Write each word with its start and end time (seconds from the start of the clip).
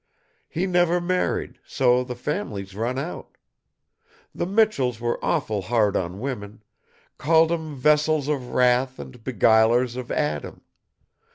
He 0.49 0.65
never 0.65 0.99
married, 0.99 1.59
so 1.63 2.03
the 2.03 2.15
family's 2.15 2.73
run 2.75 2.97
out. 2.97 3.37
The 4.33 4.47
Michells 4.47 4.99
were 4.99 5.23
awful 5.23 5.61
hard 5.61 5.95
on 5.95 6.19
women; 6.19 6.63
called 7.19 7.51
'em 7.51 7.75
vessels 7.75 8.27
of 8.27 8.47
wrath 8.49 8.99
an' 8.99 9.11
beguilers 9.23 9.95
of 9.95 10.11
Adam. 10.11 10.61